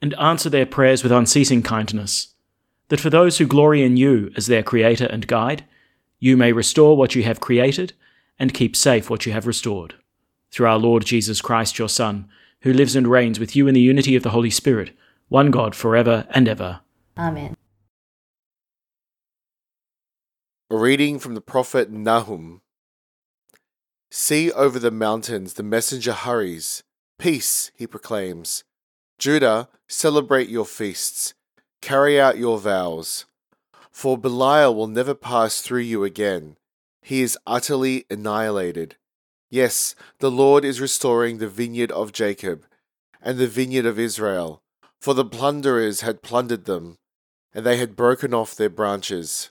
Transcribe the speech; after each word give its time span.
and 0.00 0.14
answer 0.14 0.50
their 0.50 0.66
prayers 0.66 1.02
with 1.02 1.12
unceasing 1.12 1.62
kindness, 1.62 2.34
that 2.88 3.00
for 3.00 3.10
those 3.10 3.38
who 3.38 3.46
glory 3.46 3.82
in 3.82 3.96
you 3.96 4.30
as 4.36 4.46
their 4.46 4.62
Creator 4.62 5.06
and 5.06 5.26
Guide, 5.26 5.64
you 6.18 6.36
may 6.36 6.52
restore 6.52 6.96
what 6.96 7.14
you 7.14 7.22
have 7.22 7.40
created 7.40 7.92
and 8.38 8.54
keep 8.54 8.76
safe 8.76 9.10
what 9.10 9.26
you 9.26 9.32
have 9.32 9.46
restored. 9.46 9.94
Through 10.50 10.66
our 10.66 10.78
Lord 10.78 11.04
Jesus 11.04 11.40
Christ, 11.40 11.78
your 11.78 11.88
Son, 11.88 12.28
who 12.60 12.72
lives 12.72 12.96
and 12.96 13.06
reigns 13.06 13.38
with 13.38 13.54
you 13.54 13.66
in 13.68 13.74
the 13.74 13.80
unity 13.80 14.16
of 14.16 14.22
the 14.22 14.30
Holy 14.30 14.50
Spirit, 14.50 14.96
one 15.28 15.50
God 15.50 15.74
for 15.74 15.96
ever 15.96 16.26
and 16.30 16.48
ever. 16.48 16.80
Amen. 17.18 17.56
A 20.70 20.76
reading 20.76 21.18
from 21.18 21.34
the 21.34 21.40
prophet 21.40 21.90
Nahum. 21.90 22.60
See 24.10 24.50
over 24.52 24.78
the 24.78 24.90
mountains 24.90 25.54
the 25.54 25.62
messenger 25.62 26.12
hurries. 26.12 26.82
Peace, 27.18 27.70
he 27.76 27.86
proclaims. 27.86 28.64
Judah, 29.18 29.68
celebrate 29.88 30.48
your 30.48 30.66
feasts, 30.66 31.34
carry 31.80 32.20
out 32.20 32.38
your 32.38 32.58
vows. 32.58 33.26
For 33.90 34.18
Belial 34.18 34.74
will 34.74 34.88
never 34.88 35.14
pass 35.14 35.62
through 35.62 35.80
you 35.80 36.04
again. 36.04 36.56
He 37.02 37.22
is 37.22 37.38
utterly 37.46 38.04
annihilated. 38.10 38.96
Yes, 39.48 39.94
the 40.18 40.30
Lord 40.30 40.64
is 40.64 40.80
restoring 40.80 41.38
the 41.38 41.48
vineyard 41.48 41.92
of 41.92 42.12
Jacob 42.12 42.66
and 43.22 43.38
the 43.38 43.46
vineyard 43.46 43.86
of 43.86 43.98
Israel, 43.98 44.62
for 45.00 45.14
the 45.14 45.24
plunderers 45.24 46.00
had 46.00 46.22
plundered 46.22 46.64
them, 46.64 46.98
and 47.54 47.64
they 47.64 47.76
had 47.76 47.96
broken 47.96 48.34
off 48.34 48.54
their 48.54 48.70
branches. 48.70 49.50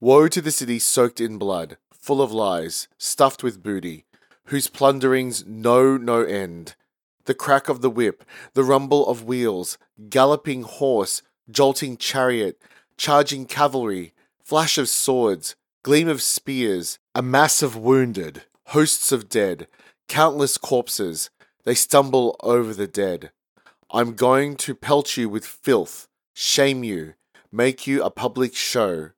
Woe 0.00 0.28
to 0.28 0.40
the 0.40 0.50
city 0.50 0.78
soaked 0.78 1.20
in 1.20 1.38
blood, 1.38 1.78
full 1.92 2.20
of 2.20 2.32
lies, 2.32 2.88
stuffed 2.98 3.42
with 3.42 3.62
booty, 3.62 4.04
whose 4.46 4.68
plunderings 4.68 5.46
know 5.46 5.96
no 5.96 6.22
end 6.22 6.74
the 7.28 7.34
crack 7.34 7.68
of 7.68 7.82
the 7.82 7.90
whip, 7.90 8.24
the 8.54 8.64
rumble 8.64 9.06
of 9.06 9.22
wheels, 9.22 9.76
galloping 10.08 10.62
horse, 10.62 11.20
jolting 11.50 11.94
chariot, 11.94 12.58
charging 12.96 13.44
cavalry, 13.44 14.14
flash 14.42 14.78
of 14.78 14.88
swords, 14.88 15.54
gleam 15.82 16.08
of 16.08 16.22
spears, 16.22 16.98
a 17.14 17.20
mass 17.20 17.60
of 17.60 17.76
wounded, 17.76 18.44
hosts 18.68 19.12
of 19.12 19.28
dead, 19.28 19.68
countless 20.08 20.56
corpses, 20.56 21.28
they 21.64 21.74
stumble 21.74 22.34
over 22.42 22.72
the 22.72 22.86
dead. 22.86 23.30
I'm 23.90 24.14
going 24.14 24.56
to 24.56 24.74
pelt 24.74 25.18
you 25.18 25.28
with 25.28 25.44
filth, 25.44 26.08
shame 26.32 26.82
you, 26.82 27.12
make 27.52 27.86
you 27.86 28.02
a 28.02 28.10
public 28.10 28.56
show, 28.56 29.10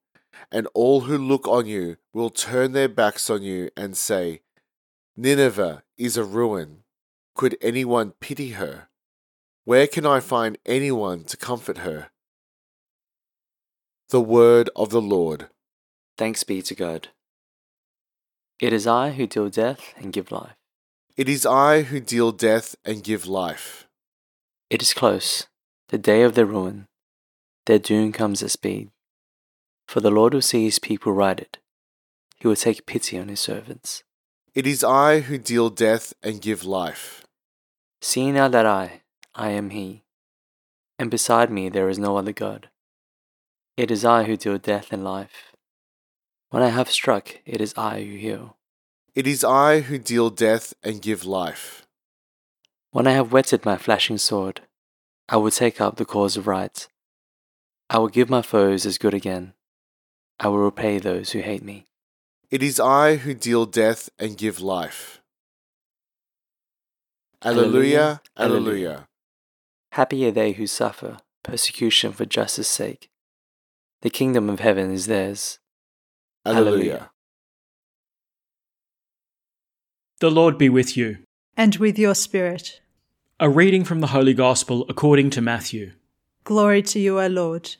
and 0.51 0.67
all 0.75 1.03
who 1.03 1.17
look 1.17 1.47
on 1.47 1.67
you 1.67 1.97
will 2.13 2.31
turn 2.31 2.73
their 2.73 2.89
backs 2.89 3.31
on 3.31 3.45
you 3.45 3.71
and 3.77 3.97
say, 3.97 4.41
Nineveh 5.17 5.85
is 5.97 6.17
a 6.17 6.25
ruin. 6.25 6.83
Could 7.35 7.57
anyone 7.61 8.13
pity 8.21 8.51
her? 8.51 8.89
Where 9.65 9.87
can 9.87 10.05
I 10.07 10.21
find 10.21 10.59
anyone 10.67 11.25
to 11.25 11.37
comfort 11.37 11.79
her? 11.79 12.11
The 14.09 14.21
Word 14.21 14.71
of 14.75 14.91
the 14.91 15.01
Lord. 15.01 15.49
Thanks 16.19 16.43
be 16.43 16.61
to 16.63 16.75
God. 16.75 17.09
It 18.61 18.73
is 18.73 18.87
I 18.87 19.11
who 19.13 19.27
deal 19.27 19.49
death 19.49 19.95
and 19.97 20.13
give 20.13 20.31
life. 20.33 20.57
It 21.17 21.29
is 21.29 21.47
I 21.47 21.83
who 21.83 22.01
deal 22.01 22.33
death 22.33 22.77
and 22.85 23.05
give 23.05 23.27
life. 23.27 23.87
It 24.69 24.83
is 24.83 24.93
close, 24.93 25.47
the 25.89 25.99
day 25.99 26.23
of 26.23 26.35
their 26.35 26.47
ruin. 26.47 26.87
Their 27.67 27.79
doom 27.79 28.13
comes 28.13 28.43
at 28.43 28.51
speed. 28.51 28.91
For 29.87 30.01
the 30.01 30.11
Lord 30.11 30.35
will 30.35 30.43
see 30.43 30.65
his 30.65 30.79
people 30.79 31.13
righted. 31.13 31.59
He 32.37 32.49
will 32.49 32.57
take 32.57 32.87
pity 32.87 33.19
on 33.19 33.29
his 33.29 33.41
servants. 33.41 34.03
It 34.53 34.67
is 34.67 34.83
I 34.83 35.21
who 35.21 35.39
deal 35.39 35.71
death 35.71 36.13
and 36.25 36.41
give 36.41 36.65
life. 36.65 37.25
See 38.01 38.33
now 38.33 38.49
that 38.49 38.67
I, 38.67 39.03
I 39.33 39.51
am 39.51 39.71
He, 39.71 40.03
and 40.99 41.09
beside 41.09 41.53
me 41.53 41.69
there 41.69 41.89
is 41.89 42.01
no 42.01 42.17
other 42.17 42.33
God. 42.33 42.69
It 43.77 43.93
is 43.93 44.05
I 44.05 44.25
who 44.25 44.37
deal 44.37 44.59
death 44.59 44.93
and 44.93 45.05
life. 45.05 45.55
When 46.49 46.65
I 46.65 46.71
have 46.71 46.91
struck, 46.91 47.39
it 47.47 47.61
is 47.61 47.73
I 47.77 48.03
who 48.03 48.17
heal. 48.17 48.57
It 49.15 49.29
is 49.29 49.45
I 49.45 49.81
who 49.81 49.99
deal 49.99 50.31
death 50.31 50.75
and 50.83 51.01
give 51.01 51.25
life. 51.25 51.87
When 52.91 53.07
I 53.07 53.13
have 53.13 53.33
whetted 53.33 53.65
my 53.65 53.77
flashing 53.77 54.19
sword, 54.19 54.63
I 55.29 55.37
will 55.37 55.53
take 55.53 55.81
up 55.81 55.95
the 55.95 56.05
cause 56.05 56.37
of 56.37 56.49
right. 56.49 56.89
I 57.89 57.99
will 57.99 58.09
give 58.09 58.29
my 58.29 58.43
foes 58.43 58.85
as 58.85 58.99
good 58.99 59.15
again. 59.15 59.55
I 60.41 60.49
will 60.49 60.59
repay 60.59 60.99
those 60.99 61.31
who 61.31 61.39
hate 61.39 61.63
me. 61.63 61.87
It 62.51 62.65
is 62.65 62.81
I 62.81 63.17
who 63.17 63.33
deal 63.33 63.65
death 63.65 64.11
and 64.19 64.37
give 64.37 64.61
life. 64.61 65.21
Alleluia, 67.45 68.21
Alleluia. 68.37 69.07
Happy 69.93 70.27
are 70.27 70.33
they 70.33 70.53
who 70.53 70.67
suffer 70.67 71.19
persecution 71.45 72.13
for 72.13 72.25
justice' 72.25 72.69
sake. 72.69 73.09
The 74.03 74.11
kingdom 74.11 74.51
of 74.51 74.59
heaven 74.59 74.91
is 74.91 75.07
theirs. 75.07 75.61
Alleluia. 76.45 77.11
The 80.19 80.31
Lord 80.31 80.59
be 80.59 80.69
with 80.69 80.97
you. 80.97 81.19
And 81.57 81.77
with 81.77 82.01
your 82.01 82.17
spirit. 82.17 82.81
A 83.39 83.49
reading 83.49 83.85
from 83.85 84.01
the 84.01 84.09
Holy 84.09 84.35
Gospel 84.35 84.85
according 84.89 85.31
to 85.31 85.41
Matthew. 85.41 85.93
Glory 86.43 86.83
to 86.83 86.99
you, 86.99 87.21
O 87.21 87.27
Lord. 87.29 87.77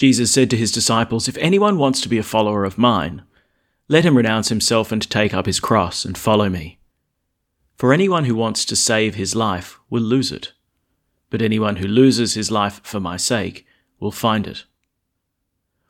Jesus 0.00 0.32
said 0.32 0.48
to 0.48 0.56
his 0.56 0.72
disciples, 0.72 1.28
If 1.28 1.36
anyone 1.36 1.76
wants 1.76 2.00
to 2.00 2.08
be 2.08 2.16
a 2.16 2.22
follower 2.22 2.64
of 2.64 2.78
mine, 2.78 3.20
let 3.86 4.02
him 4.02 4.16
renounce 4.16 4.48
himself 4.48 4.90
and 4.90 5.02
take 5.10 5.34
up 5.34 5.44
his 5.44 5.60
cross 5.60 6.06
and 6.06 6.16
follow 6.16 6.48
me. 6.48 6.78
For 7.76 7.92
anyone 7.92 8.24
who 8.24 8.34
wants 8.34 8.64
to 8.64 8.76
save 8.76 9.14
his 9.14 9.36
life 9.36 9.78
will 9.90 10.00
lose 10.00 10.32
it, 10.32 10.54
but 11.28 11.42
anyone 11.42 11.76
who 11.76 11.86
loses 11.86 12.32
his 12.32 12.50
life 12.50 12.80
for 12.82 12.98
my 12.98 13.18
sake 13.18 13.66
will 13.98 14.10
find 14.10 14.46
it. 14.46 14.64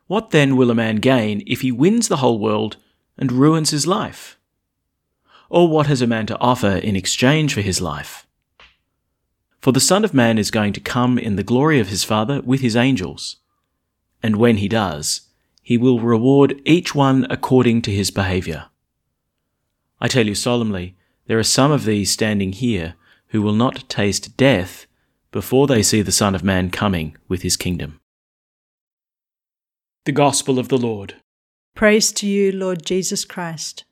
What 0.08 0.30
then 0.30 0.56
will 0.56 0.72
a 0.72 0.74
man 0.74 0.96
gain 0.96 1.44
if 1.46 1.60
he 1.60 1.70
wins 1.70 2.08
the 2.08 2.16
whole 2.16 2.40
world 2.40 2.78
and 3.16 3.30
ruins 3.30 3.70
his 3.70 3.86
life? 3.86 4.40
Or 5.48 5.68
what 5.68 5.86
has 5.86 6.02
a 6.02 6.08
man 6.08 6.26
to 6.26 6.38
offer 6.40 6.72
in 6.72 6.96
exchange 6.96 7.54
for 7.54 7.60
his 7.60 7.80
life? 7.80 8.26
For 9.60 9.70
the 9.70 9.78
Son 9.78 10.04
of 10.04 10.12
Man 10.12 10.36
is 10.36 10.50
going 10.50 10.72
to 10.72 10.80
come 10.80 11.16
in 11.16 11.36
the 11.36 11.44
glory 11.44 11.78
of 11.78 11.90
his 11.90 12.02
Father 12.02 12.40
with 12.40 12.60
his 12.60 12.74
angels. 12.74 13.36
And 14.22 14.36
when 14.36 14.58
he 14.58 14.68
does, 14.68 15.22
he 15.62 15.76
will 15.78 16.00
reward 16.00 16.60
each 16.64 16.94
one 16.94 17.26
according 17.30 17.82
to 17.82 17.90
his 17.90 18.10
behavior. 18.10 18.66
I 20.00 20.08
tell 20.08 20.26
you 20.26 20.34
solemnly, 20.34 20.96
there 21.26 21.38
are 21.38 21.44
some 21.44 21.70
of 21.70 21.84
these 21.84 22.10
standing 22.10 22.52
here 22.52 22.94
who 23.28 23.42
will 23.42 23.54
not 23.54 23.88
taste 23.88 24.36
death 24.36 24.86
before 25.30 25.66
they 25.66 25.82
see 25.82 26.02
the 26.02 26.10
Son 26.12 26.34
of 26.34 26.42
Man 26.42 26.70
coming 26.70 27.16
with 27.28 27.42
his 27.42 27.56
kingdom. 27.56 28.00
The 30.06 30.12
Gospel 30.12 30.58
of 30.58 30.68
the 30.68 30.78
Lord. 30.78 31.14
Praise 31.76 32.10
to 32.12 32.26
you, 32.26 32.50
Lord 32.50 32.84
Jesus 32.84 33.24
Christ. 33.24 33.84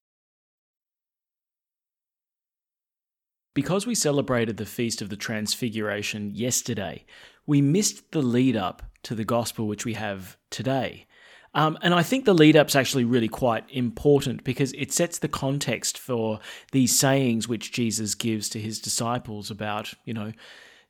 Because 3.55 3.87
we 3.87 3.95
celebrated 3.95 4.57
the 4.57 4.67
Feast 4.67 5.03
of 5.03 5.11
the 5.11 5.17
Transfiguration 5.17 6.35
yesterday, 6.35 7.05
we 7.47 7.61
missed 7.61 8.11
the 8.13 8.23
lead 8.23 8.57
up 8.57 8.83
to 9.05 9.15
the 9.15 9.25
Gospel 9.25 9.67
which 9.67 9.85
we 9.85 9.95
have 9.95 10.37
today. 10.50 11.06
Um, 11.55 11.79
and 11.83 11.95
I 11.95 12.03
think 12.03 12.25
the 12.25 12.35
lead 12.35 12.56
up's 12.56 12.77
actually 12.77 13.05
really 13.05 13.29
quite 13.29 13.65
important 13.71 14.45
because 14.45 14.73
it 14.75 14.93
sets 14.93 15.19
the 15.19 15.29
context 15.29 15.99
for 15.99 16.41
these 16.73 16.99
sayings 16.99 17.49
which 17.49 17.73
Jesus 17.73 18.15
gives 18.15 18.49
to 18.50 18.61
his 18.61 18.79
disciples 18.81 19.50
about, 19.50 19.95
you 20.05 20.12
know, 20.12 20.33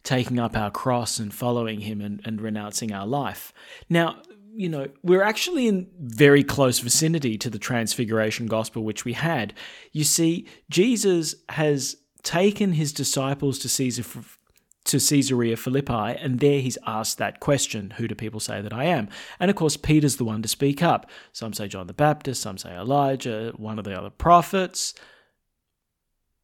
taking 0.02 0.38
up 0.38 0.56
our 0.56 0.70
cross 0.70 1.19
and 1.19 1.32
following 1.32 1.81
him 1.81 2.00
and, 2.00 2.20
and 2.25 2.40
renouncing 2.40 2.93
our 2.93 3.06
life. 3.06 3.52
Now, 3.88 4.22
you 4.54 4.69
know, 4.69 4.88
we're 5.02 5.22
actually 5.22 5.69
in 5.69 5.88
very 6.00 6.43
close 6.43 6.81
vicinity 6.81 7.38
to 7.38 7.50
the 7.50 7.58
Transfiguration 7.58 8.46
Gospel 8.46 8.82
which 8.82 9.04
we 9.04 9.12
had. 9.12 9.54
You 9.93 10.04
see, 10.04 10.49
Jesus 10.69 11.37
has 11.50 11.96
taken 12.22 12.72
his 12.72 12.93
disciples 12.93 13.58
to 13.61 13.69
Caesar 13.69 14.02
to 14.88 14.99
Caesarea 14.99 15.56
Philippi, 15.56 15.93
and 15.93 16.40
there 16.40 16.61
he's 16.61 16.79
asked 16.87 17.19
that 17.19 17.40
question 17.40 17.90
Who 17.90 18.08
do 18.08 18.14
people 18.14 18.40
say 18.40 18.61
that 18.61 18.73
I 18.73 18.85
am? 18.85 19.08
And 19.38 19.50
of 19.50 19.56
course, 19.56 19.76
Peter's 19.76 20.17
the 20.17 20.25
one 20.25 20.43
to 20.43 20.49
speak 20.49 20.82
up. 20.82 21.08
Some 21.32 21.52
say 21.52 21.69
John 21.69 21.87
the 21.87 21.93
Baptist, 21.93 22.43
some 22.43 22.58
say 22.58 22.75
Elijah, 22.76 23.52
one 23.56 23.79
of 23.79 23.85
the 23.85 23.96
other 23.96 24.11
prophets. 24.11 24.94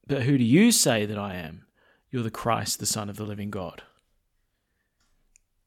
But 0.07 0.23
who 0.23 0.39
do 0.39 0.45
you 0.45 0.71
say 0.71 1.07
that 1.07 1.19
I 1.19 1.35
am? 1.35 1.67
You're 2.11 2.23
the 2.23 2.31
Christ, 2.31 2.79
the 2.79 2.87
Son 2.87 3.09
of 3.09 3.17
the 3.17 3.25
living 3.25 3.51
God. 3.51 3.83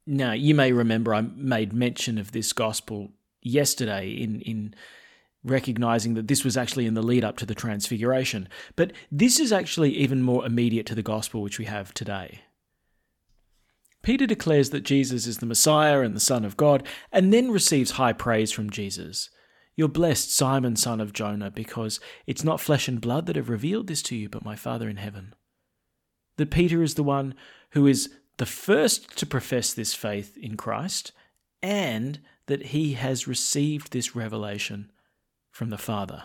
Now, 0.05 0.31
you 0.31 0.55
may 0.55 0.71
remember 0.71 1.13
I 1.13 1.21
made 1.21 1.73
mention 1.73 2.17
of 2.17 2.31
this 2.31 2.53
gospel 2.53 3.11
yesterday 3.41 4.09
in, 4.09 4.41
in 4.41 4.75
recognizing 5.43 6.13
that 6.13 6.27
this 6.27 6.45
was 6.45 6.55
actually 6.55 6.85
in 6.85 6.93
the 6.93 7.01
lead 7.01 7.25
up 7.25 7.37
to 7.37 7.45
the 7.45 7.55
Transfiguration. 7.55 8.47
But 8.75 8.93
this 9.11 9.39
is 9.39 9.51
actually 9.51 9.95
even 9.97 10.21
more 10.21 10.45
immediate 10.45 10.85
to 10.87 10.95
the 10.95 11.03
gospel 11.03 11.41
which 11.41 11.59
we 11.59 11.65
have 11.65 11.93
today. 11.93 12.41
Peter 14.07 14.25
declares 14.25 14.69
that 14.69 14.85
Jesus 14.85 15.27
is 15.27 15.39
the 15.39 15.45
Messiah 15.45 15.99
and 15.99 16.15
the 16.15 16.21
Son 16.21 16.45
of 16.45 16.55
God, 16.55 16.87
and 17.11 17.33
then 17.33 17.51
receives 17.51 17.91
high 17.91 18.13
praise 18.13 18.53
from 18.53 18.69
Jesus. 18.69 19.29
You're 19.75 19.89
blessed, 19.89 20.33
Simon, 20.33 20.77
son 20.77 21.01
of 21.01 21.11
Jonah, 21.11 21.51
because 21.51 21.99
it's 22.25 22.41
not 22.41 22.61
flesh 22.61 22.87
and 22.87 23.01
blood 23.01 23.25
that 23.25 23.35
have 23.35 23.49
revealed 23.49 23.87
this 23.87 24.01
to 24.03 24.15
you, 24.15 24.29
but 24.29 24.45
my 24.45 24.55
Father 24.55 24.87
in 24.87 24.95
heaven. 24.95 25.35
That 26.37 26.51
Peter 26.51 26.81
is 26.81 26.93
the 26.93 27.03
one 27.03 27.35
who 27.71 27.85
is 27.85 28.09
the 28.37 28.45
first 28.45 29.17
to 29.17 29.25
profess 29.25 29.73
this 29.73 29.93
faith 29.93 30.37
in 30.37 30.55
Christ, 30.55 31.11
and 31.61 32.21
that 32.45 32.67
he 32.67 32.93
has 32.93 33.27
received 33.27 33.91
this 33.91 34.15
revelation 34.15 34.89
from 35.51 35.69
the 35.69 35.77
Father. 35.77 36.23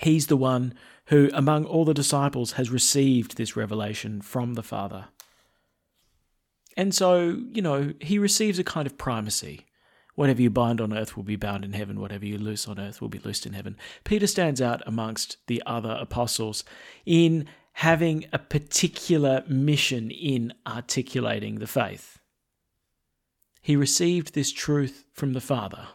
He's 0.00 0.28
the 0.28 0.38
one 0.38 0.72
who, 1.08 1.28
among 1.34 1.66
all 1.66 1.84
the 1.84 1.92
disciples, 1.92 2.52
has 2.52 2.70
received 2.70 3.36
this 3.36 3.56
revelation 3.56 4.22
from 4.22 4.54
the 4.54 4.62
Father. 4.62 5.08
And 6.76 6.94
so, 6.94 7.38
you 7.52 7.62
know, 7.62 7.92
he 8.00 8.18
receives 8.18 8.58
a 8.58 8.64
kind 8.64 8.86
of 8.86 8.98
primacy. 8.98 9.66
Whatever 10.14 10.42
you 10.42 10.50
bind 10.50 10.80
on 10.80 10.96
earth 10.96 11.16
will 11.16 11.24
be 11.24 11.36
bound 11.36 11.64
in 11.64 11.72
heaven, 11.72 12.00
whatever 12.00 12.26
you 12.26 12.38
loose 12.38 12.68
on 12.68 12.78
earth 12.78 13.00
will 13.00 13.08
be 13.08 13.18
loosed 13.18 13.46
in 13.46 13.54
heaven. 13.54 13.76
Peter 14.04 14.26
stands 14.26 14.60
out 14.60 14.82
amongst 14.86 15.38
the 15.46 15.62
other 15.64 15.96
apostles 16.00 16.64
in 17.06 17.46
having 17.74 18.26
a 18.32 18.38
particular 18.38 19.42
mission 19.48 20.10
in 20.10 20.52
articulating 20.66 21.56
the 21.56 21.66
faith. 21.66 22.18
He 23.62 23.76
received 23.76 24.34
this 24.34 24.52
truth 24.52 25.04
from 25.14 25.32
the 25.32 25.40
Father. 25.40 25.88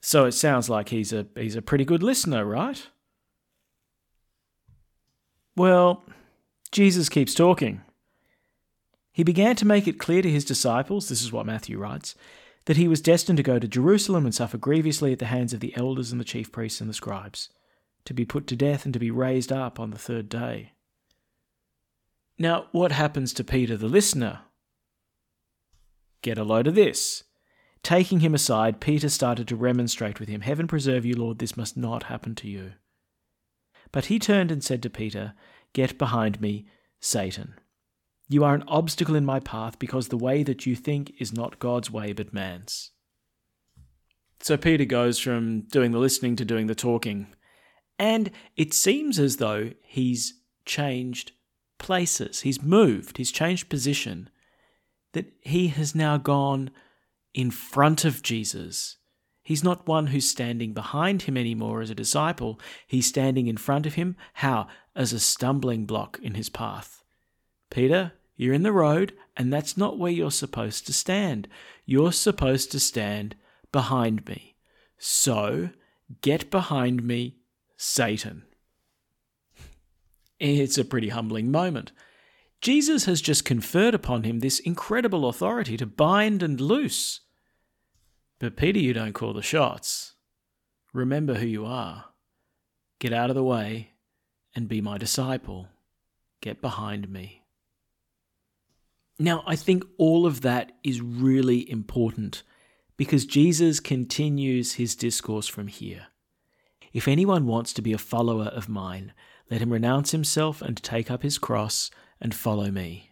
So 0.00 0.26
it 0.26 0.32
sounds 0.32 0.68
like 0.68 0.90
he's 0.90 1.12
a 1.12 1.26
he's 1.34 1.56
a 1.56 1.62
pretty 1.62 1.84
good 1.84 2.02
listener, 2.02 2.44
right? 2.44 2.86
Well, 5.56 6.04
Jesus 6.70 7.08
keeps 7.08 7.34
talking. 7.34 7.80
He 9.14 9.22
began 9.22 9.54
to 9.56 9.64
make 9.64 9.86
it 9.86 10.00
clear 10.00 10.22
to 10.22 10.30
his 10.30 10.44
disciples, 10.44 11.08
this 11.08 11.22
is 11.22 11.30
what 11.30 11.46
Matthew 11.46 11.78
writes, 11.78 12.16
that 12.64 12.76
he 12.76 12.88
was 12.88 13.00
destined 13.00 13.36
to 13.36 13.44
go 13.44 13.60
to 13.60 13.68
Jerusalem 13.68 14.24
and 14.24 14.34
suffer 14.34 14.58
grievously 14.58 15.12
at 15.12 15.20
the 15.20 15.26
hands 15.26 15.52
of 15.52 15.60
the 15.60 15.72
elders 15.76 16.10
and 16.10 16.20
the 16.20 16.24
chief 16.24 16.50
priests 16.50 16.80
and 16.80 16.90
the 16.90 16.94
scribes, 16.94 17.48
to 18.06 18.12
be 18.12 18.24
put 18.24 18.48
to 18.48 18.56
death 18.56 18.84
and 18.84 18.92
to 18.92 18.98
be 18.98 19.12
raised 19.12 19.52
up 19.52 19.78
on 19.78 19.90
the 19.90 19.98
third 19.98 20.28
day. 20.28 20.72
Now, 22.40 22.66
what 22.72 22.90
happens 22.90 23.32
to 23.34 23.44
Peter 23.44 23.76
the 23.76 23.86
listener? 23.86 24.40
Get 26.20 26.36
a 26.36 26.42
load 26.42 26.66
of 26.66 26.74
this. 26.74 27.22
Taking 27.84 28.18
him 28.18 28.34
aside, 28.34 28.80
Peter 28.80 29.08
started 29.08 29.46
to 29.46 29.54
remonstrate 29.54 30.18
with 30.18 30.28
him 30.28 30.40
Heaven 30.40 30.66
preserve 30.66 31.04
you, 31.04 31.14
Lord, 31.14 31.38
this 31.38 31.56
must 31.56 31.76
not 31.76 32.04
happen 32.04 32.34
to 32.34 32.48
you. 32.48 32.72
But 33.92 34.06
he 34.06 34.18
turned 34.18 34.50
and 34.50 34.64
said 34.64 34.82
to 34.82 34.90
Peter, 34.90 35.34
Get 35.72 35.98
behind 35.98 36.40
me, 36.40 36.66
Satan. 36.98 37.54
You 38.28 38.44
are 38.44 38.54
an 38.54 38.64
obstacle 38.66 39.14
in 39.14 39.24
my 39.24 39.40
path 39.40 39.78
because 39.78 40.08
the 40.08 40.16
way 40.16 40.42
that 40.42 40.66
you 40.66 40.74
think 40.74 41.12
is 41.18 41.32
not 41.32 41.58
God's 41.58 41.90
way 41.90 42.12
but 42.12 42.32
man's. 42.32 42.90
So 44.40 44.56
Peter 44.56 44.84
goes 44.84 45.18
from 45.18 45.62
doing 45.62 45.92
the 45.92 45.98
listening 45.98 46.36
to 46.36 46.44
doing 46.44 46.66
the 46.66 46.74
talking. 46.74 47.28
And 47.98 48.30
it 48.56 48.74
seems 48.74 49.18
as 49.18 49.36
though 49.36 49.70
he's 49.82 50.34
changed 50.64 51.32
places, 51.78 52.40
he's 52.40 52.62
moved, 52.62 53.18
he's 53.18 53.30
changed 53.30 53.68
position, 53.68 54.30
that 55.12 55.32
he 55.42 55.68
has 55.68 55.94
now 55.94 56.16
gone 56.16 56.70
in 57.34 57.50
front 57.50 58.04
of 58.04 58.22
Jesus. 58.22 58.96
He's 59.42 59.62
not 59.62 59.86
one 59.86 60.08
who's 60.08 60.28
standing 60.28 60.72
behind 60.72 61.22
him 61.22 61.36
anymore 61.36 61.82
as 61.82 61.90
a 61.90 61.94
disciple. 61.94 62.58
He's 62.86 63.06
standing 63.06 63.46
in 63.46 63.58
front 63.58 63.84
of 63.84 63.94
him. 63.94 64.16
How? 64.34 64.68
As 64.96 65.12
a 65.12 65.20
stumbling 65.20 65.84
block 65.84 66.18
in 66.22 66.34
his 66.34 66.48
path. 66.48 67.03
Peter, 67.74 68.12
you're 68.36 68.54
in 68.54 68.62
the 68.62 68.70
road, 68.70 69.14
and 69.36 69.52
that's 69.52 69.76
not 69.76 69.98
where 69.98 70.12
you're 70.12 70.30
supposed 70.30 70.86
to 70.86 70.92
stand. 70.92 71.48
You're 71.84 72.12
supposed 72.12 72.70
to 72.70 72.78
stand 72.78 73.34
behind 73.72 74.28
me. 74.28 74.54
So, 74.96 75.70
get 76.20 76.52
behind 76.52 77.02
me, 77.02 77.38
Satan. 77.76 78.44
It's 80.38 80.78
a 80.78 80.84
pretty 80.84 81.08
humbling 81.08 81.50
moment. 81.50 81.90
Jesus 82.60 83.06
has 83.06 83.20
just 83.20 83.44
conferred 83.44 83.94
upon 83.94 84.22
him 84.22 84.38
this 84.38 84.60
incredible 84.60 85.28
authority 85.28 85.76
to 85.76 85.86
bind 85.86 86.44
and 86.44 86.60
loose. 86.60 87.20
But 88.38 88.56
Peter, 88.56 88.78
you 88.78 88.92
don't 88.92 89.14
call 89.14 89.32
the 89.32 89.42
shots. 89.42 90.14
Remember 90.92 91.34
who 91.34 91.46
you 91.46 91.64
are. 91.64 92.06
Get 93.00 93.12
out 93.12 93.30
of 93.30 93.36
the 93.36 93.42
way 93.42 93.94
and 94.54 94.68
be 94.68 94.80
my 94.80 94.96
disciple. 94.96 95.68
Get 96.40 96.60
behind 96.60 97.08
me. 97.08 97.43
Now, 99.18 99.44
I 99.46 99.56
think 99.56 99.84
all 99.96 100.26
of 100.26 100.40
that 100.40 100.72
is 100.82 101.00
really 101.00 101.70
important 101.70 102.42
because 102.96 103.26
Jesus 103.26 103.80
continues 103.80 104.74
his 104.74 104.96
discourse 104.96 105.46
from 105.46 105.68
here. 105.68 106.06
If 106.92 107.08
anyone 107.08 107.46
wants 107.46 107.72
to 107.74 107.82
be 107.82 107.92
a 107.92 107.98
follower 107.98 108.46
of 108.46 108.68
mine, 108.68 109.12
let 109.50 109.60
him 109.60 109.72
renounce 109.72 110.12
himself 110.12 110.62
and 110.62 110.76
take 110.82 111.10
up 111.10 111.22
his 111.22 111.38
cross 111.38 111.90
and 112.20 112.34
follow 112.34 112.70
me. 112.70 113.10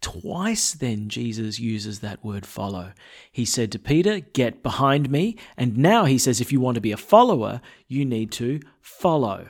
Twice 0.00 0.72
then 0.72 1.08
Jesus 1.08 1.58
uses 1.58 2.00
that 2.00 2.24
word 2.24 2.46
follow. 2.46 2.92
He 3.32 3.44
said 3.44 3.72
to 3.72 3.78
Peter, 3.78 4.20
Get 4.20 4.62
behind 4.62 5.10
me. 5.10 5.36
And 5.56 5.76
now 5.76 6.04
he 6.04 6.18
says, 6.18 6.40
If 6.40 6.52
you 6.52 6.60
want 6.60 6.74
to 6.76 6.80
be 6.80 6.92
a 6.92 6.96
follower, 6.96 7.60
you 7.88 8.04
need 8.04 8.30
to 8.32 8.60
follow. 8.80 9.48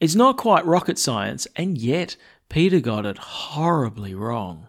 It's 0.00 0.14
not 0.14 0.36
quite 0.36 0.64
rocket 0.64 0.98
science, 0.98 1.46
and 1.56 1.76
yet 1.76 2.16
Peter 2.50 2.80
got 2.80 3.06
it 3.06 3.16
horribly 3.16 4.12
wrong. 4.12 4.66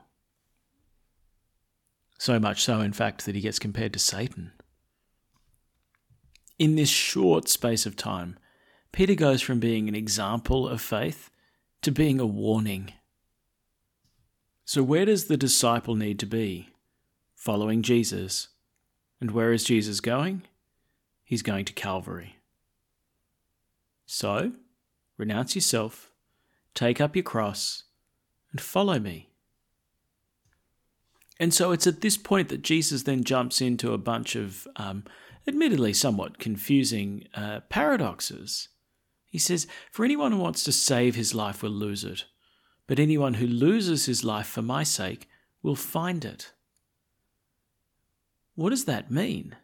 So 2.19 2.39
much 2.39 2.63
so, 2.63 2.79
in 2.79 2.93
fact, 2.93 3.25
that 3.25 3.33
he 3.33 3.41
gets 3.41 3.57
compared 3.57 3.91
to 3.93 3.99
Satan. 3.99 4.51
In 6.59 6.75
this 6.75 6.89
short 6.89 7.49
space 7.49 7.87
of 7.87 7.95
time, 7.95 8.37
Peter 8.91 9.15
goes 9.15 9.41
from 9.41 9.59
being 9.59 9.89
an 9.89 9.95
example 9.95 10.67
of 10.67 10.79
faith 10.79 11.31
to 11.81 11.91
being 11.91 12.19
a 12.19 12.25
warning. 12.25 12.93
So, 14.63 14.83
where 14.83 15.05
does 15.05 15.25
the 15.25 15.35
disciple 15.35 15.95
need 15.95 16.19
to 16.19 16.27
be? 16.27 16.69
Following 17.33 17.81
Jesus. 17.81 18.49
And 19.19 19.31
where 19.31 19.51
is 19.51 19.63
Jesus 19.63 19.99
going? 20.01 20.43
He's 21.23 21.41
going 21.41 21.65
to 21.65 21.73
Calvary. 21.73 22.35
So, 24.05 24.51
renounce 25.17 25.55
yourself 25.55 26.10
Take 26.73 27.01
up 27.01 27.15
your 27.15 27.23
cross 27.23 27.83
and 28.51 28.61
follow 28.61 28.99
me. 28.99 29.29
And 31.39 31.53
so 31.53 31.71
it's 31.71 31.87
at 31.87 32.01
this 32.01 32.17
point 32.17 32.49
that 32.49 32.61
Jesus 32.61 33.03
then 33.03 33.23
jumps 33.23 33.61
into 33.61 33.93
a 33.93 33.97
bunch 33.97 34.35
of, 34.35 34.67
um, 34.75 35.03
admittedly 35.47 35.93
somewhat 35.93 36.39
confusing 36.39 37.27
uh, 37.33 37.61
paradoxes. 37.69 38.69
He 39.25 39.39
says, 39.39 39.67
For 39.91 40.05
anyone 40.05 40.33
who 40.33 40.37
wants 40.37 40.63
to 40.65 40.71
save 40.71 41.15
his 41.15 41.33
life 41.33 41.63
will 41.63 41.71
lose 41.71 42.03
it, 42.03 42.25
but 42.87 42.99
anyone 42.99 43.35
who 43.35 43.47
loses 43.47 44.05
his 44.05 44.23
life 44.23 44.47
for 44.47 44.61
my 44.61 44.83
sake 44.83 45.27
will 45.63 45.75
find 45.75 46.25
it. 46.25 46.51
What 48.55 48.69
does 48.71 48.85
that 48.85 49.09
mean? 49.09 49.55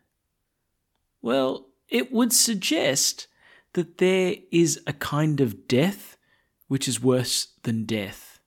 Well, 1.22 1.68
it 1.90 2.12
would 2.12 2.34
suggest 2.34 3.28
that 3.74 3.98
there 3.98 4.36
is 4.52 4.82
a 4.88 4.94
kind 4.94 5.42
of 5.42 5.68
death 5.68 6.17
which 6.68 6.88
is 6.88 7.02
worse 7.02 7.50
than 7.64 7.86
death. 7.86 8.40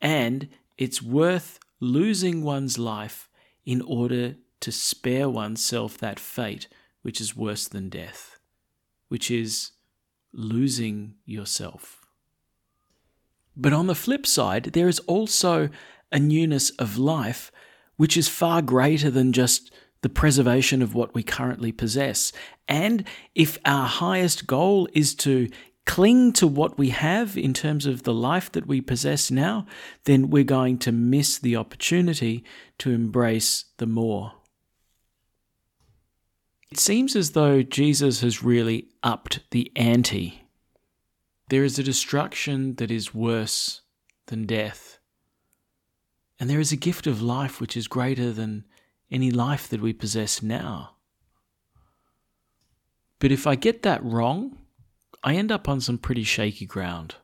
And 0.00 0.48
it's 0.76 1.02
worth 1.02 1.58
losing 1.80 2.42
one's 2.42 2.78
life 2.78 3.28
in 3.64 3.80
order 3.82 4.36
to 4.60 4.72
spare 4.72 5.28
oneself 5.28 5.98
that 5.98 6.20
fate 6.20 6.68
which 7.02 7.20
is 7.20 7.36
worse 7.36 7.66
than 7.66 7.88
death, 7.88 8.38
which 9.08 9.30
is 9.30 9.72
losing 10.32 11.14
yourself. 11.24 12.00
But 13.56 13.72
on 13.72 13.86
the 13.86 13.94
flip 13.94 14.26
side, 14.26 14.70
there 14.72 14.88
is 14.88 15.00
also 15.00 15.68
a 16.10 16.18
newness 16.18 16.70
of 16.70 16.98
life 16.98 17.50
which 17.96 18.16
is 18.16 18.28
far 18.28 18.62
greater 18.62 19.10
than 19.10 19.32
just 19.32 19.72
the 20.00 20.08
preservation 20.08 20.82
of 20.82 20.94
what 20.94 21.14
we 21.14 21.22
currently 21.22 21.70
possess. 21.70 22.32
And 22.66 23.04
if 23.34 23.58
our 23.64 23.86
highest 23.86 24.46
goal 24.46 24.88
is 24.92 25.14
to 25.16 25.48
cling 25.84 26.32
to 26.34 26.46
what 26.46 26.78
we 26.78 26.90
have 26.90 27.36
in 27.36 27.52
terms 27.52 27.86
of 27.86 28.04
the 28.04 28.14
life 28.14 28.50
that 28.52 28.66
we 28.66 28.80
possess 28.80 29.30
now, 29.30 29.66
then 30.04 30.30
we're 30.30 30.44
going 30.44 30.78
to 30.78 30.92
miss 30.92 31.38
the 31.38 31.56
opportunity 31.56 32.44
to 32.78 32.90
embrace 32.90 33.66
the 33.78 33.86
more. 33.86 34.32
It 36.70 36.78
seems 36.78 37.14
as 37.16 37.32
though 37.32 37.62
Jesus 37.62 38.20
has 38.22 38.42
really 38.42 38.88
upped 39.02 39.40
the 39.50 39.70
ante. 39.76 40.46
There 41.50 41.64
is 41.64 41.78
a 41.78 41.82
destruction 41.82 42.76
that 42.76 42.90
is 42.90 43.14
worse 43.14 43.82
than 44.26 44.46
death. 44.46 44.98
And 46.40 46.48
there 46.48 46.60
is 46.60 46.72
a 46.72 46.76
gift 46.76 47.06
of 47.06 47.20
life 47.20 47.60
which 47.60 47.76
is 47.76 47.88
greater 47.88 48.32
than 48.32 48.64
any 49.10 49.30
life 49.30 49.68
that 49.68 49.82
we 49.82 49.92
possess 49.92 50.42
now. 50.42 50.96
But 53.18 53.30
if 53.30 53.46
I 53.46 53.54
get 53.54 53.82
that 53.82 54.02
wrong, 54.02 54.56
I 55.24 55.34
end 55.34 55.52
up 55.52 55.68
on 55.68 55.80
some 55.80 55.98
pretty 55.98 56.24
shaky 56.24 56.66
ground. 56.66 57.16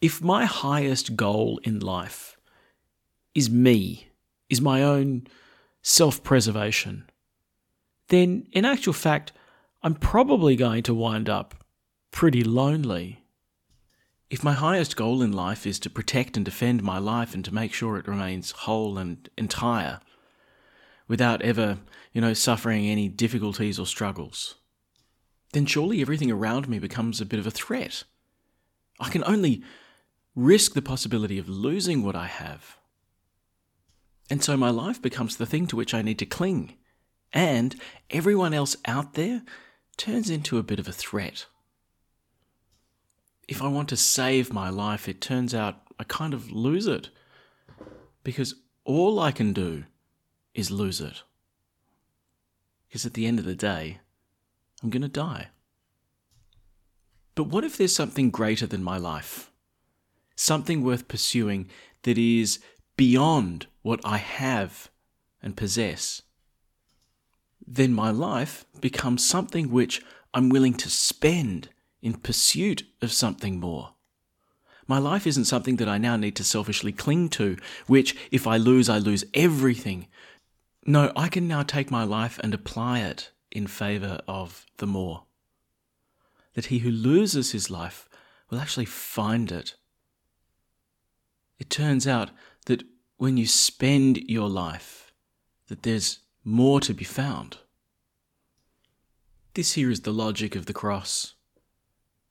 If 0.00 0.22
my 0.22 0.44
highest 0.44 1.14
goal 1.14 1.60
in 1.62 1.78
life 1.78 2.36
is 3.34 3.48
me, 3.50 4.08
is 4.48 4.60
my 4.60 4.82
own 4.82 5.26
self 5.82 6.22
preservation, 6.24 7.08
then 8.08 8.48
in 8.52 8.64
actual 8.64 8.92
fact, 8.92 9.32
I'm 9.82 9.94
probably 9.94 10.56
going 10.56 10.82
to 10.84 10.94
wind 10.94 11.28
up 11.28 11.64
pretty 12.10 12.42
lonely. 12.42 13.24
If 14.30 14.42
my 14.44 14.52
highest 14.52 14.96
goal 14.96 15.22
in 15.22 15.32
life 15.32 15.66
is 15.66 15.78
to 15.80 15.90
protect 15.90 16.36
and 16.36 16.44
defend 16.44 16.82
my 16.82 16.98
life 16.98 17.34
and 17.34 17.44
to 17.44 17.54
make 17.54 17.72
sure 17.72 17.96
it 17.96 18.08
remains 18.08 18.50
whole 18.50 18.98
and 18.98 19.28
entire, 19.36 20.00
without 21.08 21.42
ever, 21.42 21.78
you 22.12 22.20
know, 22.20 22.34
suffering 22.34 22.86
any 22.86 23.08
difficulties 23.08 23.78
or 23.78 23.86
struggles, 23.86 24.56
then 25.52 25.66
surely 25.66 26.00
everything 26.00 26.30
around 26.30 26.68
me 26.68 26.78
becomes 26.78 27.20
a 27.20 27.26
bit 27.26 27.40
of 27.40 27.46
a 27.46 27.50
threat. 27.50 28.04
I 28.98 29.08
can 29.08 29.24
only 29.24 29.62
risk 30.34 30.74
the 30.74 30.82
possibility 30.82 31.38
of 31.38 31.48
losing 31.48 32.02
what 32.02 32.14
I 32.14 32.26
have. 32.26 32.76
And 34.28 34.44
so 34.44 34.56
my 34.56 34.70
life 34.70 35.02
becomes 35.02 35.36
the 35.36 35.46
thing 35.46 35.66
to 35.68 35.76
which 35.76 35.92
I 35.92 36.02
need 36.02 36.18
to 36.20 36.26
cling. 36.26 36.76
And 37.32 37.74
everyone 38.10 38.54
else 38.54 38.76
out 38.84 39.14
there 39.14 39.42
turns 39.96 40.30
into 40.30 40.58
a 40.58 40.62
bit 40.62 40.78
of 40.78 40.86
a 40.86 40.92
threat. 40.92 41.46
If 43.48 43.60
I 43.60 43.68
want 43.68 43.88
to 43.88 43.96
save 43.96 44.52
my 44.52 44.70
life, 44.70 45.08
it 45.08 45.20
turns 45.20 45.54
out 45.54 45.82
I 45.98 46.04
kind 46.04 46.32
of 46.32 46.52
lose 46.52 46.86
it. 46.86 47.10
Because 48.22 48.54
all 48.84 49.18
I 49.18 49.32
can 49.32 49.52
do 49.52 49.84
is 50.54 50.70
lose 50.70 51.00
it. 51.00 51.22
Because 52.88 53.04
at 53.04 53.14
the 53.14 53.26
end 53.26 53.38
of 53.40 53.44
the 53.44 53.54
day, 53.54 54.00
I'm 54.82 54.90
going 54.90 55.02
to 55.02 55.08
die. 55.08 55.48
But 57.34 57.44
what 57.44 57.64
if 57.64 57.76
there's 57.76 57.94
something 57.94 58.30
greater 58.30 58.66
than 58.66 58.82
my 58.82 58.96
life? 58.96 59.50
Something 60.36 60.82
worth 60.82 61.08
pursuing 61.08 61.68
that 62.02 62.18
is 62.18 62.58
beyond 62.96 63.66
what 63.82 64.00
I 64.04 64.16
have 64.18 64.90
and 65.42 65.56
possess? 65.56 66.22
Then 67.66 67.92
my 67.92 68.10
life 68.10 68.64
becomes 68.80 69.26
something 69.26 69.70
which 69.70 70.02
I'm 70.34 70.48
willing 70.48 70.74
to 70.74 70.90
spend 70.90 71.68
in 72.02 72.14
pursuit 72.14 72.84
of 73.02 73.12
something 73.12 73.60
more. 73.60 73.94
My 74.86 74.98
life 74.98 75.26
isn't 75.26 75.44
something 75.44 75.76
that 75.76 75.88
I 75.88 75.98
now 75.98 76.16
need 76.16 76.34
to 76.36 76.44
selfishly 76.44 76.90
cling 76.90 77.28
to, 77.30 77.56
which, 77.86 78.16
if 78.32 78.46
I 78.46 78.56
lose, 78.56 78.88
I 78.88 78.98
lose 78.98 79.24
everything. 79.34 80.08
No, 80.84 81.12
I 81.14 81.28
can 81.28 81.46
now 81.46 81.62
take 81.62 81.90
my 81.90 82.02
life 82.02 82.40
and 82.42 82.52
apply 82.52 83.00
it 83.00 83.30
in 83.50 83.66
favour 83.66 84.20
of 84.26 84.66
the 84.78 84.86
more. 84.86 85.24
That 86.54 86.66
he 86.66 86.78
who 86.80 86.90
loses 86.90 87.52
his 87.52 87.70
life 87.70 88.08
will 88.48 88.58
actually 88.58 88.86
find 88.86 89.50
it. 89.52 89.76
It 91.58 91.70
turns 91.70 92.06
out 92.06 92.30
that 92.66 92.82
when 93.16 93.36
you 93.36 93.46
spend 93.46 94.18
your 94.28 94.48
life, 94.48 95.12
that 95.68 95.82
there's 95.82 96.20
more 96.44 96.80
to 96.80 96.94
be 96.94 97.04
found. 97.04 97.58
This 99.54 99.72
here 99.74 99.90
is 99.90 100.00
the 100.00 100.12
logic 100.12 100.56
of 100.56 100.66
the 100.66 100.72
cross. 100.72 101.34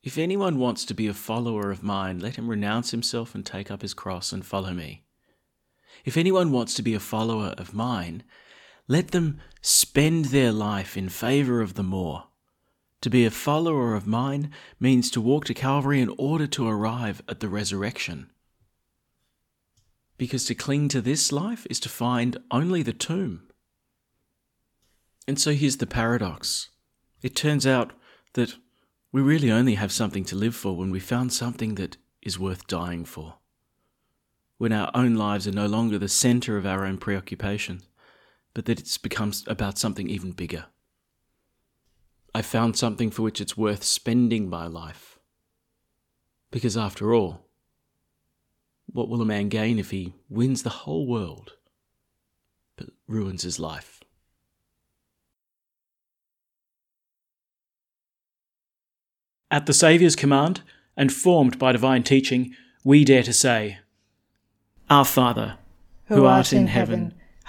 If 0.02 0.16
anyone 0.16 0.58
wants 0.58 0.84
to 0.86 0.94
be 0.94 1.06
a 1.06 1.14
follower 1.14 1.70
of 1.70 1.82
mine, 1.82 2.18
let 2.18 2.36
him 2.36 2.48
renounce 2.48 2.90
himself 2.90 3.34
and 3.34 3.44
take 3.44 3.70
up 3.70 3.82
his 3.82 3.94
cross 3.94 4.32
and 4.32 4.44
follow 4.44 4.72
me. 4.72 5.04
If 6.04 6.16
anyone 6.16 6.52
wants 6.52 6.74
to 6.74 6.82
be 6.82 6.94
a 6.94 7.00
follower 7.00 7.54
of 7.58 7.74
mine, 7.74 8.22
let 8.90 9.12
them 9.12 9.38
spend 9.62 10.26
their 10.26 10.50
life 10.50 10.96
in 10.96 11.08
favour 11.08 11.60
of 11.60 11.74
the 11.74 11.82
more. 11.84 12.24
To 13.02 13.08
be 13.08 13.24
a 13.24 13.30
follower 13.30 13.94
of 13.94 14.04
mine 14.04 14.50
means 14.80 15.12
to 15.12 15.20
walk 15.20 15.44
to 15.44 15.54
Calvary 15.54 16.00
in 16.00 16.12
order 16.18 16.48
to 16.48 16.66
arrive 16.66 17.22
at 17.28 17.38
the 17.38 17.48
resurrection. 17.48 18.30
Because 20.18 20.44
to 20.46 20.56
cling 20.56 20.88
to 20.88 21.00
this 21.00 21.30
life 21.30 21.68
is 21.70 21.78
to 21.80 21.88
find 21.88 22.38
only 22.50 22.82
the 22.82 22.92
tomb. 22.92 23.46
And 25.28 25.40
so 25.40 25.52
here's 25.52 25.76
the 25.76 25.86
paradox 25.86 26.70
it 27.22 27.36
turns 27.36 27.68
out 27.68 27.92
that 28.32 28.56
we 29.12 29.20
really 29.22 29.52
only 29.52 29.76
have 29.76 29.92
something 29.92 30.24
to 30.24 30.34
live 30.34 30.56
for 30.56 30.76
when 30.76 30.90
we 30.90 30.98
found 30.98 31.32
something 31.32 31.76
that 31.76 31.96
is 32.22 32.40
worth 32.40 32.66
dying 32.66 33.04
for. 33.04 33.36
When 34.58 34.72
our 34.72 34.90
own 34.94 35.14
lives 35.14 35.46
are 35.46 35.52
no 35.52 35.66
longer 35.66 35.96
the 35.96 36.08
centre 36.08 36.56
of 36.56 36.66
our 36.66 36.84
own 36.84 36.98
preoccupations 36.98 37.84
but 38.60 38.66
that 38.66 38.78
it's 38.78 38.98
become 38.98 39.32
about 39.46 39.78
something 39.78 40.10
even 40.10 40.32
bigger. 40.32 40.66
I 42.34 42.42
found 42.42 42.76
something 42.76 43.10
for 43.10 43.22
which 43.22 43.40
it's 43.40 43.56
worth 43.56 43.82
spending 43.82 44.50
my 44.50 44.66
life. 44.66 45.18
Because 46.50 46.76
after 46.76 47.14
all, 47.14 47.46
what 48.84 49.08
will 49.08 49.22
a 49.22 49.24
man 49.24 49.48
gain 49.48 49.78
if 49.78 49.92
he 49.92 50.12
wins 50.28 50.62
the 50.62 50.84
whole 50.84 51.06
world 51.06 51.54
but 52.76 52.90
ruins 53.08 53.44
his 53.44 53.58
life? 53.58 54.02
At 59.50 59.64
the 59.64 59.72
Saviour's 59.72 60.16
command, 60.16 60.60
and 60.98 61.10
formed 61.10 61.58
by 61.58 61.72
divine 61.72 62.02
teaching, 62.02 62.54
we 62.84 63.06
dare 63.06 63.22
to 63.22 63.32
say, 63.32 63.78
Our 64.90 65.06
Father, 65.06 65.56
who, 66.08 66.26
art 66.26 66.52
in 66.52 66.66
heaven, 66.66 67.14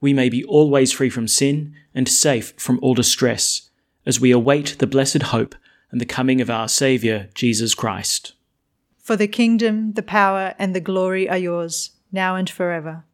we 0.00 0.12
may 0.12 0.28
be 0.28 0.44
always 0.44 0.92
free 0.92 1.10
from 1.10 1.28
sin 1.28 1.74
and 1.94 2.08
safe 2.08 2.54
from 2.56 2.78
all 2.82 2.94
distress, 2.94 3.70
as 4.06 4.20
we 4.20 4.30
await 4.30 4.76
the 4.78 4.86
blessed 4.86 5.22
hope 5.24 5.54
and 5.90 6.00
the 6.00 6.06
coming 6.06 6.40
of 6.40 6.48
our 6.50 6.68
Saviour, 6.68 7.28
Jesus 7.34 7.74
Christ. 7.74 8.32
For 8.98 9.16
the 9.16 9.28
kingdom, 9.28 9.92
the 9.92 10.02
power, 10.02 10.54
and 10.58 10.74
the 10.74 10.80
glory 10.80 11.28
are 11.28 11.36
yours, 11.36 11.90
now 12.12 12.36
and 12.36 12.48
forever. 12.48 13.04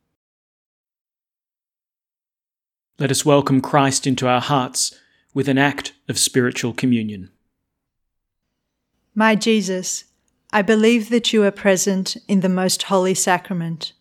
Let 2.99 3.11
us 3.11 3.25
welcome 3.25 3.61
Christ 3.61 4.07
into 4.07 4.28
our 4.28 4.40
hearts 4.40 4.99
with 5.35 5.49
an 5.49 5.59
act 5.59 5.93
of 6.09 6.19
spiritual 6.19 6.73
communion. 6.73 7.31
My 9.14 9.35
Jesus, 9.35 10.05
I 10.52 10.62
believe 10.62 11.11
that 11.11 11.33
you 11.33 11.43
are 11.45 11.50
present 11.50 12.16
in 12.28 12.40
the 12.40 12.49
most 12.49 12.85
holy 12.85 13.14
sacrament. 13.14 13.93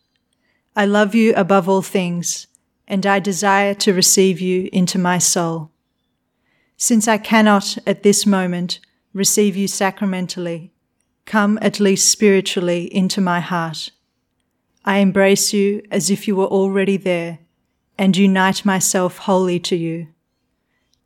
I 0.74 0.86
love 0.86 1.14
you 1.14 1.34
above 1.34 1.68
all 1.68 1.82
things, 1.82 2.46
and 2.88 3.04
I 3.04 3.18
desire 3.18 3.74
to 3.74 3.92
receive 3.92 4.40
you 4.40 4.68
into 4.72 4.98
my 4.98 5.18
soul. 5.18 5.70
Since 6.76 7.08
I 7.08 7.18
cannot 7.18 7.78
at 7.86 8.02
this 8.02 8.26
moment 8.26 8.80
receive 9.12 9.56
you 9.56 9.66
sacramentally, 9.66 10.72
come 11.24 11.58
at 11.62 11.80
least 11.80 12.10
spiritually 12.10 12.94
into 12.94 13.20
my 13.20 13.40
heart. 13.40 13.90
I 14.84 14.98
embrace 14.98 15.52
you 15.52 15.82
as 15.90 16.10
if 16.10 16.28
you 16.28 16.36
were 16.36 16.46
already 16.46 16.96
there 16.96 17.40
and 17.98 18.16
unite 18.16 18.64
myself 18.64 19.18
wholly 19.18 19.58
to 19.60 19.76
you. 19.76 20.08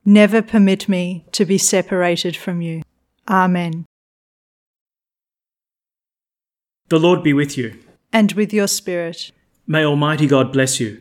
Never 0.05 0.43
permit 0.43 0.89
me 0.89 1.25
to 1.33 1.45
be 1.45 1.57
separated 1.57 2.37
from 2.37 2.61
you. 2.61 2.83
Amen. 3.29 3.87
The 6.89 6.99
Lord 6.99 7.23
be 7.23 7.33
with 7.33 7.57
you. 7.57 7.79
And 8.13 8.33
with 8.33 8.53
your 8.53 8.67
spirit. 8.67 9.31
May 9.67 9.85
Almighty 9.85 10.27
God 10.27 10.53
bless 10.53 10.81
you, 10.81 11.01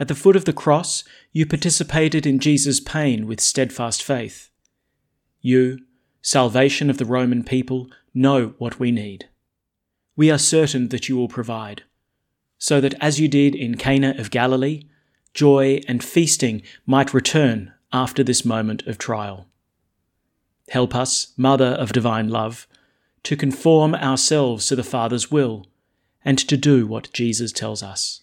at 0.00 0.08
the 0.08 0.14
foot 0.14 0.36
of 0.36 0.44
the 0.44 0.52
cross, 0.52 1.04
you 1.32 1.46
participated 1.46 2.26
in 2.26 2.38
Jesus' 2.38 2.80
pain 2.80 3.26
with 3.26 3.40
steadfast 3.40 4.02
faith. 4.02 4.50
You, 5.40 5.78
salvation 6.20 6.90
of 6.90 6.98
the 6.98 7.04
Roman 7.04 7.44
people, 7.44 7.88
know 8.12 8.54
what 8.58 8.80
we 8.80 8.90
need. 8.90 9.28
We 10.16 10.30
are 10.30 10.38
certain 10.38 10.88
that 10.88 11.08
you 11.08 11.16
will 11.16 11.28
provide, 11.28 11.82
so 12.58 12.80
that 12.80 12.94
as 13.00 13.20
you 13.20 13.28
did 13.28 13.54
in 13.54 13.76
Cana 13.76 14.14
of 14.18 14.30
Galilee, 14.30 14.84
joy 15.32 15.80
and 15.86 16.02
feasting 16.02 16.62
might 16.86 17.14
return 17.14 17.72
after 17.92 18.24
this 18.24 18.44
moment 18.44 18.86
of 18.86 18.98
trial. 18.98 19.46
Help 20.70 20.94
us, 20.94 21.32
Mother 21.36 21.66
of 21.66 21.92
Divine 21.92 22.28
Love, 22.28 22.66
to 23.24 23.36
conform 23.36 23.94
ourselves 23.94 24.66
to 24.66 24.76
the 24.76 24.82
Father's 24.82 25.30
will 25.30 25.66
and 26.24 26.38
to 26.38 26.56
do 26.56 26.86
what 26.86 27.12
Jesus 27.12 27.52
tells 27.52 27.82
us. 27.82 28.22